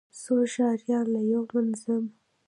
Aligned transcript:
څو 0.21 0.35
ښاريان 0.53 1.05
له 1.13 1.21
يو 1.31 1.43
منظم، 1.53 2.03